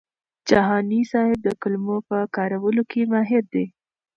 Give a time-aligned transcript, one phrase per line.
[0.49, 3.65] جهاني صاحب د کلمو په کارولو کي ماهر دی.